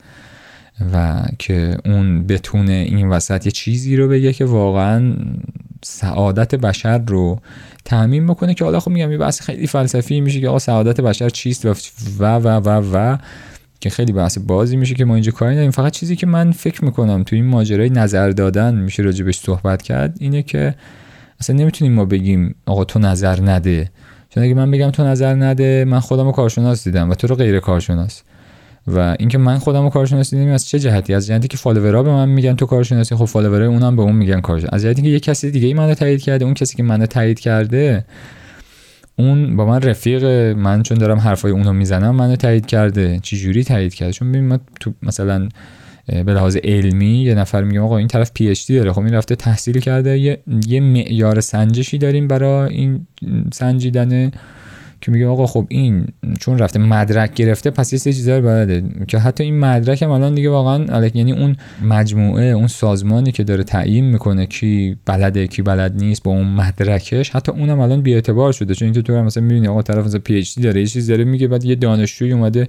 و 0.92 1.23
که 1.38 1.78
اون 1.85 2.26
بتونه 2.26 2.73
این 2.73 3.09
وسط 3.09 3.47
یه 3.47 3.52
چیزی 3.52 3.97
رو 3.97 4.09
بگه 4.09 4.33
که 4.33 4.45
واقعا 4.45 5.16
سعادت 5.85 6.54
بشر 6.54 6.99
رو 6.99 7.40
تعمین 7.85 8.26
بکنه 8.26 8.54
که 8.54 8.64
حالا 8.64 8.80
خب 8.80 8.90
میگم 8.90 9.12
یه 9.12 9.18
بحث 9.18 9.40
خیلی 9.40 9.66
فلسفی 9.66 10.21
میشه 10.21 10.40
که 10.40 10.49
آقا 10.49 10.59
سعادت 10.59 11.00
بشر 11.00 11.28
چیست 11.28 11.66
و 11.66 11.75
و 12.18 12.25
و 12.25 12.49
و, 12.49 12.97
و 12.97 13.16
که 13.80 13.90
خیلی 13.90 14.12
بحث 14.12 14.38
بازی 14.38 14.76
میشه 14.76 14.95
که 14.95 15.04
ما 15.04 15.14
اینجا 15.14 15.33
کاری 15.33 15.52
نداریم. 15.52 15.71
فقط 15.71 15.92
چیزی 15.92 16.16
که 16.16 16.26
من 16.26 16.52
فکر 16.52 16.85
می‌کنم 16.85 17.23
تو 17.23 17.37
این 17.37 17.47
ماجرای 17.47 17.90
نظر 17.90 18.30
دادن 18.30 18.75
میشه 18.75 19.02
راجبش 19.02 19.38
صحبت 19.38 19.83
کرد 19.83 20.16
اینه 20.21 20.42
که 20.42 20.75
اصلا 21.40 21.56
نمی‌تونیم 21.56 21.95
ما 21.95 22.04
بگیم 22.04 22.54
آقا 22.66 22.85
تو 22.85 22.99
نظر 22.99 23.40
نده. 23.40 23.90
چون 24.30 24.42
اگه 24.42 24.54
من 24.54 24.71
بگم 24.71 24.90
تو 24.90 25.04
نظر 25.04 25.35
نده 25.35 25.85
من 25.85 26.00
خودم 26.00 26.25
رو 26.25 26.33
کارشناس 26.33 26.85
دیدم 26.85 27.11
و 27.11 27.14
تو 27.14 27.26
رو 27.26 27.37
غیر 27.37 27.61
کارشناس. 27.61 28.23
و 28.87 29.16
اینکه 29.19 29.38
من 29.38 29.59
خودم 29.59 29.83
رو 29.83 29.90
کارشناس 29.90 30.35
دیدم 30.35 30.50
از 30.50 30.69
چه 30.69 30.78
جهتی؟ 30.78 31.14
از 31.14 31.26
جهتی 31.26 31.49
که 31.49 31.57
follower 31.56 31.97
ا 31.97 32.02
به 32.02 32.11
من 32.11 32.28
میگن 32.28 32.57
تو 32.57 32.66
کارشناسی 32.66 33.16
خب 33.16 33.25
follower 33.25 33.62
ای 33.62 33.66
اونم 33.66 33.97
به 33.97 34.02
اون 34.02 34.16
میگن 34.16 34.40
کارشناس 34.40 34.73
از 34.73 34.83
جهتی 34.83 35.02
که 35.02 35.09
یه 35.09 35.21
کسی 35.21 35.50
دیگه 35.50 35.66
ای 35.66 35.75
منو 35.75 35.95
تایید 35.95 36.23
کرده 36.23 36.45
اون 36.45 36.55
کسی 36.55 36.76
که 36.76 36.83
منو 36.83 37.07
تایید 37.07 37.40
کرده 37.40 38.05
اون 39.19 39.57
با 39.57 39.66
من 39.66 39.83
رفیق 39.83 40.25
من 40.57 40.83
چون 40.83 40.99
دارم 40.99 41.19
حرفای 41.19 41.52
اونو 41.52 41.73
می‌زنم 41.73 42.14
منو 42.14 42.37
تایید 42.37 42.66
کرده. 42.66 43.21
چی 43.23 43.37
جوری 43.37 43.64
تایید 43.64 43.95
کرده؟ 43.95 44.12
چون 44.12 44.33
ببین 44.33 44.47
ما 44.47 44.59
تو 44.81 44.93
مثلا 45.02 45.49
به 46.07 46.33
لحاظ 46.33 46.57
علمی 46.64 47.23
یه 47.23 47.35
نفر 47.35 47.64
میگه 47.64 47.81
آقا 47.81 47.99
این 47.99 48.09
طرف 48.09 48.31
PhD 48.35 48.76
داره. 48.76 48.93
خب 48.93 48.99
این 48.99 49.14
رفته 49.14 49.37
تحصیل 49.37 49.81
کرده. 49.81 50.19
یه, 50.19 50.38
یه 50.66 50.81
معیار 50.81 51.40
سنجشی 51.40 51.99
داریم 51.99 52.28
برای 52.28 52.75
این 52.75 53.07
سنجیدن 53.52 54.31
که 55.00 55.12
میگه 55.12 55.26
آقا 55.26 55.47
خب 55.47 55.67
این 55.69 56.07
چون 56.38 56.59
رفته 56.59 56.79
مدرک 56.79 57.35
گرفته 57.35 57.71
پس 57.71 57.93
یه 57.93 57.99
چیزا 57.99 58.37
رو 58.38 58.45
بلده 58.45 58.83
که 59.09 59.19
حتی 59.19 59.45
این 59.45 59.59
مدرک 59.59 60.03
هم 60.03 60.11
الان 60.11 60.35
دیگه 60.35 60.50
واقعا 60.50 61.07
یعنی 61.15 61.33
اون 61.33 61.57
مجموعه 61.83 62.45
اون 62.45 62.67
سازمانی 62.67 63.33
که 63.33 63.45
داره 63.45 63.65
تعیین 63.65 64.05
می‌کنه 64.05 64.47
کی 64.47 64.97
بلده 65.07 65.47
کی 65.47 65.62
بلد 65.62 65.97
نیست 65.97 66.23
با 66.23 66.31
اون 66.31 66.47
مدرکش 66.47 67.31
حتی 67.31 67.53
اونم 67.53 67.81
الان 67.81 68.03
بی 68.03 68.15
اعتبار 68.15 68.53
شده. 68.53 68.75
چون 68.75 68.87
اینکه 68.87 69.03
تو 69.03 69.12
مثلا 69.12 69.43
می‌بینی 69.43 69.69
آقا 69.69 69.83
طرف 69.83 70.07
مثلا 70.07 70.21
پی 70.21 70.38
اچ 70.38 70.55
دی 70.55 70.62
داره 70.62 70.81
یه 70.81 70.87
چیز 70.87 71.11
داره 71.11 71.25
میگه 71.25 71.49
بعد 71.49 71.65
یه 71.65 71.75
دانشجوی 71.75 72.33
اومده 72.33 72.69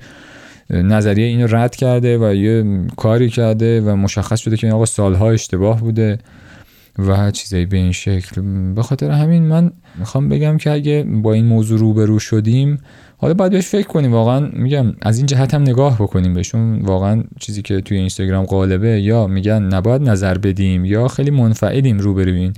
نظریه 0.69 1.25
اینو 1.25 1.47
رد 1.49 1.75
کرده 1.75 2.17
و 2.17 2.33
یه 2.33 2.63
کاری 2.97 3.29
کرده 3.29 3.81
و 3.81 3.95
مشخص 3.95 4.39
شده 4.39 4.57
که 4.57 4.67
این 4.67 4.73
آقا 4.73 4.85
سالها 4.85 5.31
اشتباه 5.31 5.79
بوده. 5.79 6.19
و 6.97 7.31
چیزایی 7.31 7.65
به 7.65 7.77
این 7.77 7.91
شکل. 7.91 8.41
به 8.73 8.83
خاطر 8.83 9.11
همین 9.11 9.43
من 9.43 9.71
می‌خوام 9.99 10.29
بگم 10.29 10.57
که 10.57 10.71
اگه 10.71 11.03
با 11.03 11.33
این 11.33 11.45
موضوع 11.45 11.79
روبرو 11.79 12.19
شدیم 12.19 12.77
حالا 13.17 13.33
باید 13.33 13.51
بهش 13.51 13.67
فکر 13.67 13.87
کنیم. 13.87 14.11
واقعا 14.11 14.49
میگم 14.53 14.93
از 15.01 15.17
این 15.17 15.25
جهت 15.25 15.53
هم 15.53 15.61
نگاه 15.61 15.95
بکنیم 15.95 16.33
بهشون. 16.33 16.79
واقعا 16.81 17.23
چیزی 17.39 17.61
که 17.61 17.81
توی 17.81 17.97
اینستاگرام 17.97 18.45
غالبه 18.45 19.01
یا 19.01 19.27
میگن 19.27 19.63
نباید 19.63 20.01
نظر 20.01 20.37
بدیم 20.37 20.85
یا 20.85 21.07
خیلی 21.07 21.31
منفعلیم 21.31 21.99
رو 21.99 22.13
بروین 22.13 22.53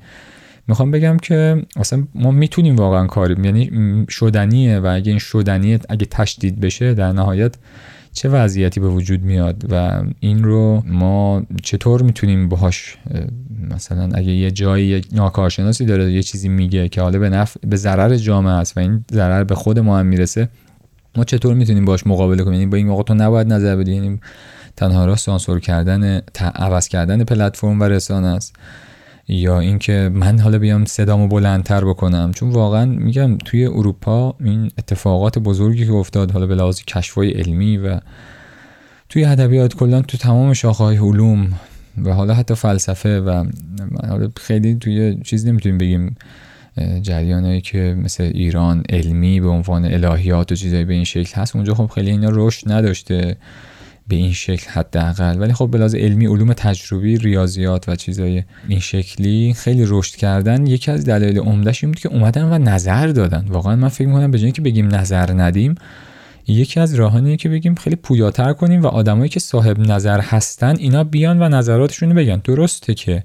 می‌خوام 0.68 0.92
بگم 0.92 1.18
که 1.18 1.66
اصلا 1.76 2.04
ما 2.16 2.32
می‌تونیم 2.32 2.76
واقعا 2.76 3.08
کاری 3.08 3.36
یعنی 3.44 4.06
شدنیه 4.10 4.80
و 4.80 4.86
اگه 4.96 5.10
این 5.10 5.20
شدنیه 5.20 5.80
اگه 5.90 6.06
تشدید 6.06 6.60
بشه 6.60 6.94
در 6.94 7.12
نهایت 7.12 7.56
چه 8.14 8.30
وضعیتی 8.30 8.80
به 8.80 8.88
وجود 8.88 9.22
میاد 9.24 9.66
و 9.72 10.04
این 10.20 10.44
رو 10.44 10.84
ما 10.86 11.44
چطور 11.64 12.02
می‌تونیم 12.02 12.50
باهاش 12.50 12.98
مثلا 13.70 14.10
اگه 14.14 14.32
یه 14.32 14.52
جایی 14.52 15.02
ناکارشناسی 15.12 15.86
داره 15.86 16.12
یه 16.12 16.24
چیزی 16.24 16.50
میگه 16.50 16.90
که 16.90 17.02
حالا 17.02 17.20
به 17.20 17.30
نفع 17.30 17.60
به 17.68 17.76
ضرر 17.76 18.16
جامعه 18.16 18.54
است 18.54 18.78
و 18.78 18.80
این 18.80 19.06
ضرر 19.12 19.44
به 19.44 19.56
خود 19.56 19.80
ما 19.80 20.00
هم 20.00 20.06
می‌رسه 20.06 20.50
ما 21.18 21.24
چطور 21.24 21.56
می‌تونیم 21.56 21.86
باش 21.86 22.08
مقابله 22.08 22.44
کنیم؟ 22.44 22.54
یعنی 22.54 22.66
با 22.66 22.78
این 22.78 22.88
موقع 22.88 23.04
تو 23.04 23.14
نباید 23.14 23.54
نظر 23.54 23.76
بدی 23.76 23.94
یعنی 23.94 24.20
تنها 24.76 25.06
راه 25.06 25.18
سانسور 25.18 25.60
کردن 25.60 26.22
عوض 26.56 26.88
کردن 26.88 27.24
پلتفرم 27.24 27.80
و 27.80 27.84
رسانه 27.84 28.28
است. 28.28 28.56
یا 29.30 29.60
اینکه 29.60 30.10
من 30.14 30.40
حالا 30.40 30.60
بیام 30.60 30.86
صدامو 30.86 31.28
بلندتر 31.28 31.86
بکنم. 31.86 32.32
چون 32.32 32.50
واقعا 32.50 32.86
میگم 32.86 33.38
توی 33.38 33.66
اروپا 33.66 34.36
این 34.40 34.72
اتفاقات 34.78 35.40
بزرگی 35.40 35.86
که 35.86 35.92
افتاد 35.92 36.32
حالا 36.32 36.46
به 36.46 36.56
لحاظ 36.56 36.82
کشفای 36.82 37.32
علمی 37.32 37.78
و 37.78 38.00
توی 39.10 39.26
ادبیات 39.26 39.76
کلا 39.76 40.02
تو 40.02 40.18
تمام 40.18 40.54
شاخه‌های 40.54 40.98
علوم 40.98 41.54
و 42.06 42.14
حالا 42.14 42.34
حتی 42.34 42.56
فلسفه 42.56 43.20
و 43.20 43.46
حالا 44.08 44.30
خیلی 44.38 44.76
توی 44.76 45.18
چیز 45.24 45.48
نمی‌تونیم 45.48 45.78
بگیم 45.78 46.16
جریانایی 47.02 47.62
که 47.62 47.98
مثل 48.04 48.24
ایران 48.24 48.84
علمی 48.90 49.40
به 49.40 49.48
عنوان 49.48 49.86
الهیات 49.86 50.52
و 50.52 50.56
چیزایی 50.56 50.86
به 50.86 50.94
این 50.94 51.04
شکل 51.04 51.42
هست. 51.42 51.56
اونجا 51.56 51.74
خب 51.74 51.86
خیلی 51.86 52.12
اینا 52.12 52.30
رشد 52.32 52.72
نداشته. 52.72 53.38
به 54.10 54.16
این 54.16 54.34
شکل 54.34 54.70
حداقل. 54.70 55.40
ولی 55.40 55.54
خب 55.54 55.70
بلاز 55.72 55.96
علمی 55.96 56.26
علوم 56.26 56.54
تجربی 56.54 57.18
ریاضیات 57.18 57.90
و 57.90 57.96
چیزای 57.96 58.44
این 58.68 58.80
شکلی 58.80 59.54
خیلی 59.54 59.84
رشد 59.88 60.16
کردن 60.16 60.68
یکی 60.68 60.92
از 60.92 61.06
دلایل 61.06 61.40
عمدهش 61.40 61.84
این 61.84 61.92
بود 61.92 62.02
که 62.02 62.10
اومدن 62.10 62.44
و 62.44 62.58
نظر 62.58 63.08
دادن. 63.08 63.46
واقعا 63.48 63.76
من 63.76 63.88
فکر 63.88 64.08
می‌کنم 64.08 64.32
به 64.32 64.40
جای 64.40 64.52
که 64.52 64.62
بگیم 64.62 64.96
نظر 64.96 65.34
ندیم 65.34 65.76
یکی 66.48 66.80
از 66.80 66.96
راهانیه 66.96 67.38
که 67.38 67.50
بگیم 67.50 67.76
خیلی 67.76 67.96
پویاتر 67.96 68.54
کنیم 68.54 68.82
و 68.82 68.88
آدمایی 68.88 69.30
که 69.30 69.40
صاحب 69.40 69.80
نظر 69.80 70.22
هستن 70.22 70.76
اینا 70.78 71.04
بیان 71.04 71.42
و 71.42 71.50
نظراتشون 71.50 72.14
بگن. 72.14 72.42
درسته 72.44 72.94
که 72.94 73.24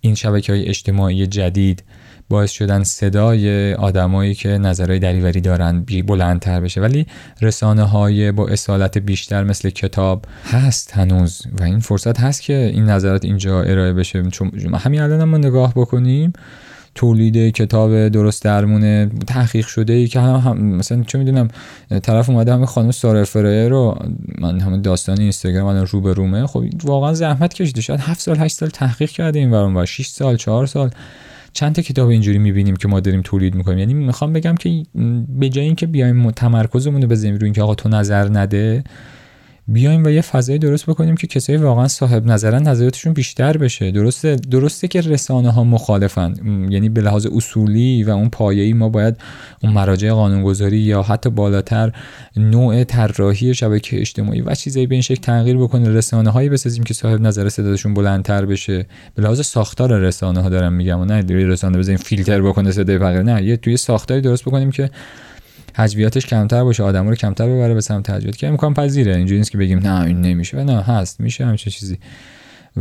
این 0.00 0.14
شبکه 0.14 0.52
های 0.52 0.68
اجتماعی 0.68 1.26
جدید 1.26 1.82
باعث 2.30 2.50
شدن 2.50 2.82
صدای 2.82 3.74
آدمایی 3.74 4.34
که 4.34 4.48
نظرهای 4.48 4.98
دریوری 4.98 5.40
دارن 5.40 5.84
بلندتر 6.06 6.60
بشه. 6.60 6.80
ولی 6.80 7.06
رسانه 7.42 7.82
های 7.82 8.32
با 8.32 8.48
اصالت 8.48 8.98
بیشتر 8.98 9.44
مثل 9.44 9.70
کتاب 9.70 10.24
هست 10.44 10.92
هنوز 10.92 11.42
و 11.60 11.64
این 11.64 11.80
فرصت 11.80 12.20
هست 12.20 12.42
که 12.42 12.70
این 12.74 12.84
نظرات 12.84 13.24
اینجا 13.24 13.62
ارائه 13.62 13.92
بشه. 13.92 14.22
چون 14.22 14.50
همین 14.74 15.00
الان 15.00 15.24
ما 15.24 15.36
نگاه 15.36 15.72
بکنیم 15.76 16.32
تولید 16.94 17.54
کتاب 17.54 18.08
درست 18.08 18.44
درمونه 18.44 19.10
تحقیق 19.26 19.66
شده 19.66 19.92
ای 19.92 20.06
که 20.06 20.20
هم, 20.20 20.58
مثلا 20.58 21.02
چه 21.02 21.18
می‌دونم 21.18 21.48
طرف 22.02 22.30
اومده 22.30 22.54
همه 22.54 22.66
خانم 22.66 22.90
ساره 22.90 23.24
فرایه 23.24 23.68
رو 23.68 23.98
من 24.38 24.60
همه 24.60 24.78
داستان 24.78 25.20
اینستاگرام 25.20 25.66
الان 25.66 25.86
رو 25.86 26.00
به 26.00 26.12
رومه 26.12 26.46
خب 26.46 26.64
واقعا 26.84 27.14
زحمت 27.14 27.54
کشیده. 27.54 27.80
شاید 27.80 28.00
7 28.00 28.20
سال 28.20 28.36
8 28.36 28.56
سال 28.56 28.68
تحقیق 28.68 29.10
کرده 29.10 29.38
این 29.38 29.50
ورون 29.50 29.84
6 29.84 30.06
سال 30.06 30.36
4 30.36 30.66
سال. 30.66 30.90
چند 31.52 31.74
تا 31.74 31.82
کتاب 31.82 32.08
اینجوری 32.08 32.38
می‌بینیم 32.38 32.76
که 32.76 32.88
ما 32.88 33.00
داریم 33.00 33.22
تولید 33.22 33.54
می‌کنیم. 33.54 33.78
یعنی 33.78 33.94
می‌خوام 33.94 34.32
بگم 34.32 34.54
که 34.54 34.82
به 35.28 35.48
جای 35.48 35.64
اینکه 35.64 35.86
بیایم 35.86 36.30
تمرکزمون 36.30 37.02
رو 37.02 37.08
بزنیم 37.08 37.34
روی 37.34 37.44
اینکه 37.44 37.62
آقا 37.62 37.74
تو 37.74 37.88
نظر 37.88 38.28
نده 38.28 38.84
بیایم 39.72 40.04
و 40.04 40.08
یه 40.08 40.20
فضایی 40.20 40.58
درست 40.58 40.86
بکنیم 40.86 41.16
که 41.16 41.26
کسایی 41.26 41.58
واقعا 41.58 41.88
صاحب 41.88 42.26
نظرن 42.26 42.68
نظراتشون 42.68 43.12
بیشتر 43.12 43.56
بشه. 43.56 43.90
درسته 43.90 44.36
درسته 44.36 44.88
که 44.88 45.00
رسانه 45.00 45.50
ها 45.50 45.64
مخالفن 45.64 46.34
یعنی 46.70 46.88
به 46.88 47.00
لحاظ 47.00 47.26
اصولی 47.26 48.04
و 48.04 48.10
اون 48.10 48.28
پایه‌ای 48.28 48.72
ما 48.72 48.88
باید 48.88 49.16
اون 49.62 49.72
مراجع 49.72 50.10
قانونگذاری 50.10 50.78
یا 50.78 51.02
حتی 51.02 51.30
بالاتر 51.30 51.92
نوع 52.36 52.84
طراحی 52.84 53.54
شبکه 53.54 54.00
اجتماعی 54.00 54.40
و 54.40 54.54
چیزایی 54.54 54.86
به 54.86 54.94
این 54.94 55.02
شکل 55.02 55.20
تغییر 55.20 55.56
بکنه 55.56 55.88
رسانه 55.88 56.30
هایی 56.30 56.48
بسازیم 56.48 56.84
که 56.84 56.94
صاحب 56.94 57.20
نظر 57.20 57.48
صداشون 57.48 57.94
بلندتر 57.94 58.46
بشه. 58.46 58.86
به 59.14 59.22
لحاظ 59.22 59.40
ساختار 59.40 59.98
رسانه 59.98 60.42
ها 60.42 60.48
دارم 60.48 60.72
میگم. 60.72 61.00
و 61.00 61.04
نه 61.04 61.20
رسانه 61.22 61.78
بزنیم 61.78 61.98
فیلتر 61.98 62.42
بکنه 62.42 62.72
صدای 62.72 62.98
فقیر 62.98 63.22
نه 63.22 63.42
یه 63.42 63.56
توی 63.56 63.76
ساختاری 63.76 64.20
درست 64.20 64.44
بکنیم 64.44 64.70
که 64.70 64.90
حجویاتش 65.74 66.26
کمتر 66.26 66.64
باشه 66.64 66.82
آدم 66.82 67.08
رو 67.08 67.14
کمتر 67.14 67.46
ببره 67.46 67.74
به 67.74 67.80
سمت 67.80 68.10
حجویات. 68.10 68.36
که 68.36 68.48
امکان 68.48 68.74
پذیره. 68.74 69.16
اینجوری 69.16 69.38
نیست 69.38 69.50
که 69.50 69.58
بگیم 69.58 69.78
نه 69.78 70.00
این 70.00 70.20
نمیشه. 70.20 70.64
نه 70.64 70.82
هست 70.82 71.20
میشه 71.20 71.46
همچه 71.46 71.70
چیزی. 71.70 71.98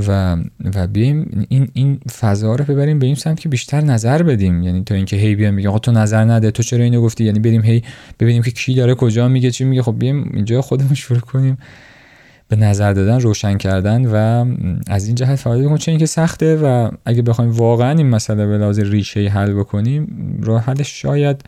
و 0.07 0.37
و 0.75 0.87
بیایم 0.87 1.45
این 1.49 1.69
این 1.73 1.99
فضا 2.19 2.55
رو 2.55 2.65
ببریم 2.65 2.99
به 2.99 3.05
این 3.05 3.15
سمت 3.15 3.39
که 3.39 3.49
بیشتر 3.49 3.81
نظر 3.81 4.23
بدیم. 4.23 4.63
یعنی 4.63 4.83
تا 4.83 4.95
اینکه 4.95 5.15
هی 5.15 5.35
بیام 5.35 5.53
میگه 5.53 5.69
آقا 5.69 5.79
تو 5.79 5.91
نظر 5.91 6.23
نده 6.23 6.51
تو 6.51 6.63
چرا 6.63 6.83
اینو 6.83 7.01
گفتی؟ 7.01 7.23
یعنی 7.23 7.39
بریم 7.39 7.61
هی 7.61 7.83
ببینیم 8.19 8.43
که 8.43 8.51
کی 8.51 8.75
داره 8.75 8.95
کجا 8.95 9.27
میگه 9.27 9.51
چی 9.51 9.63
میگه. 9.63 9.81
خب 9.81 9.95
بیایم 9.99 10.31
اینجا 10.33 10.61
خودمون 10.61 10.93
شروع 10.93 11.19
کنیم 11.19 11.57
به 12.49 12.55
نظر 12.55 12.93
دادن 12.93 13.19
روشن 13.19 13.57
کردن 13.57 14.05
و 14.05 14.45
از 14.87 15.05
این 15.05 15.15
جهت 15.15 15.35
فعالیت 15.35 15.65
کنیم 15.65 15.77
چون 15.77 15.91
اینکه 15.91 16.05
سخته 16.05 16.55
و 16.55 16.91
اگه 17.05 17.21
بخوایم 17.21 17.51
واقعا 17.51 17.91
این 17.91 18.09
مسئله 18.09 18.47
به 18.47 18.57
لحاظ 18.57 18.79
ریشه 18.79 19.27
حل 19.27 19.53
بکنیم 19.53 20.07
راه 20.43 20.63
حلش 20.63 21.01
شاید 21.01 21.41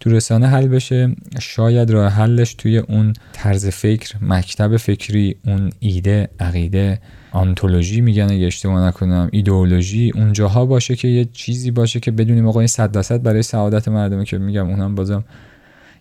تو 0.00 0.10
رسانه 0.10 0.46
حل 0.46 0.68
بشه. 0.68 1.16
شاید 1.40 1.90
راه 1.90 2.12
حلش 2.12 2.54
توی 2.54 2.78
اون 2.78 3.12
طرز 3.32 3.66
فکر 3.66 4.14
مکتب 4.20 4.76
فکری 4.76 5.36
اون 5.44 5.70
ایده 5.80 6.28
عقیده 6.40 7.00
آنتولوژی 7.32 8.00
میگن 8.00 8.30
اگه 8.30 8.46
اشتباه 8.46 8.86
نکنم 8.86 9.28
ایدئولوژی 9.32 10.12
اونجاها 10.14 10.66
باشه 10.66 10.96
که 10.96 11.08
یه 11.08 11.24
چیزی 11.24 11.70
باشه 11.70 12.00
که 12.00 12.10
بدونیم 12.10 12.46
آقا 12.48 12.60
این 12.60 12.66
صد 12.66 12.92
درصد 12.92 13.22
برای 13.22 13.42
سعادت 13.42 13.88
مردمه 13.88 14.24
که 14.24 14.38
میگم 14.38 14.68
اونم 14.68 14.94
بازم 14.94 15.24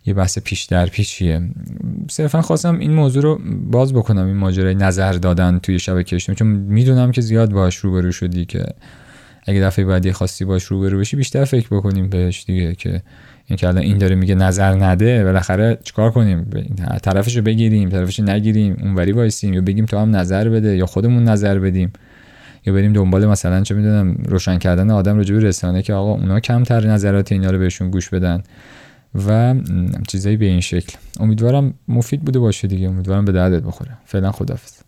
یه 0.06 0.14
بحث 0.14 0.40
پیش 0.40 0.64
در 0.64 0.86
پیچیه. 0.86 1.42
صرفا 2.10 2.42
خواستم 2.42 2.80
این 2.80 2.94
موضوع 2.94 3.24
رو 3.24 3.40
باز 3.72 3.94
بکنم 3.94 4.26
این 4.26 4.36
ماجرای 4.36 4.76
نظر 4.76 5.14
دادن 5.14 5.60
توی 5.60 5.80
شبکه 5.80 6.16
اجتماعی 6.16 6.38
چون 6.38 6.48
می‌دونم 6.48 7.12
که 7.12 7.22
زیاد 7.22 7.52
باش 7.52 7.76
روبرو 7.76 8.12
شدی 8.12 8.46
که 8.46 8.66
اگه 9.48 9.62
دفعه 9.62 9.86
بعدی 9.86 10.12
خواستی 10.12 10.46
باش 10.46 10.64
روبرو 10.64 11.00
بشی 11.00 11.18
بیشتر 11.18 11.46
فکر 11.46 11.68
بکنیم 11.72 12.10
بهش 12.10 12.44
دیگه 12.48 12.76
که 12.76 13.02
این 13.48 13.58
که 13.58 13.68
الان 13.68 13.84
این 13.84 13.98
داره 13.98 14.16
میگه 14.16 14.36
نظر 14.36 14.74
نده 14.74 15.24
بالاخره 15.24 15.78
چیکار 15.84 16.12
کنیم؟ 16.12 16.50
طرفشو 17.04 17.42
بگیریم 17.42 17.90
طرفشو 17.90 18.24
نگیریم 18.24 18.78
اونوری 18.82 19.12
وایسیم 19.12 19.54
یا 19.54 19.62
بگیم 19.62 19.86
تو 19.86 19.98
هم 19.98 20.16
نظر 20.16 20.50
بده 20.50 20.78
یا 20.78 20.86
خودمون 20.86 21.24
نظر 21.24 21.60
بدیم 21.60 21.94
یا 22.66 22.74
بریم 22.74 22.94
دنبال 22.94 23.26
مثلا 23.26 23.62
چه 23.62 23.76
می‌دونم 23.76 24.18
روشن 24.28 24.58
کردن 24.58 24.92
آدم 24.92 25.18
راجع 25.18 25.36
به 25.36 25.42
رسانه 25.42 25.82
که 25.82 25.94
آقا 25.94 26.12
اونا 26.12 26.40
کمتر 26.40 26.88
نظرات 26.88 27.32
اینا 27.32 27.50
رو 27.52 27.60
بهشون 27.60 27.90
گوش 27.90 28.10
بدن. 28.10 28.44
و 29.28 29.56
چیزایی 30.08 30.38
به 30.38 30.46
این 30.46 30.62
شکل. 30.62 30.98
امیدوارم 31.20 31.74
مفید 31.88 32.22
بوده 32.22 32.40
باشه 32.40 32.68
دیگه. 32.68 32.88
امیدوارم 32.90 33.26
به 33.26 33.32
دردت 33.32 33.64
بخوره. 33.64 33.92
فعلا 34.06 34.32
خدافظ 34.32 34.85